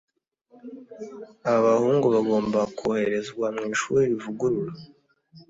Aba 1.45 1.59
bahungu 1.65 2.05
bagomba 2.15 2.59
koherezwa 2.77 3.45
mwishuri 3.55 4.03
rivugurura. 4.11 4.73